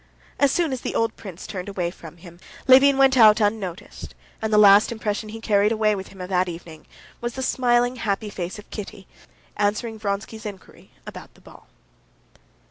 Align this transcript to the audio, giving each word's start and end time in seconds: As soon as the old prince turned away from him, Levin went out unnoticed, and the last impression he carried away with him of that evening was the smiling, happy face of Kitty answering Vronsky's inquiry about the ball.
As 0.39 0.51
soon 0.51 0.73
as 0.73 0.81
the 0.81 0.95
old 0.95 1.15
prince 1.15 1.45
turned 1.45 1.69
away 1.69 1.91
from 1.91 2.17
him, 2.17 2.39
Levin 2.67 2.97
went 2.97 3.15
out 3.15 3.39
unnoticed, 3.39 4.15
and 4.41 4.51
the 4.51 4.57
last 4.57 4.91
impression 4.91 5.29
he 5.29 5.39
carried 5.39 5.71
away 5.71 5.93
with 5.93 6.07
him 6.07 6.19
of 6.19 6.29
that 6.29 6.49
evening 6.49 6.87
was 7.21 7.35
the 7.35 7.43
smiling, 7.43 7.97
happy 7.97 8.31
face 8.31 8.57
of 8.57 8.67
Kitty 8.71 9.05
answering 9.57 9.99
Vronsky's 9.99 10.43
inquiry 10.47 10.89
about 11.05 11.31
the 11.35 11.41
ball. 11.41 11.67